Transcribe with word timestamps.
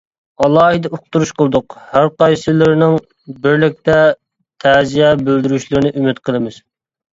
ئالاھىدە 0.43 0.89
ئۇقتۇرۇش 0.97 1.33
قىلدۇق، 1.41 1.75
ھەرقايسىلىرىنىڭ 1.91 2.97
بىرلىكتە 3.45 4.01
تەزىيە 4.67 5.15
بىلدۈرۈشلىرىنى 5.29 5.95
ئۈمىد 5.97 6.27
قىلىمىز. 6.27 6.61